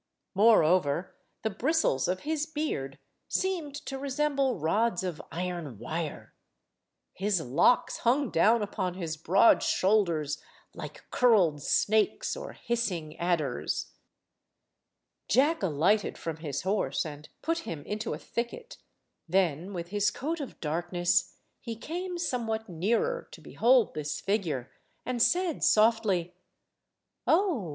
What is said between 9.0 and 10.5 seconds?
broad shoulders,